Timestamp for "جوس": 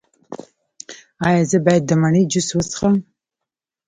2.31-2.47